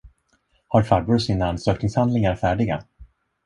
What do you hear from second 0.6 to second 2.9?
Har farbror sina ansökningshandlingar färdiga?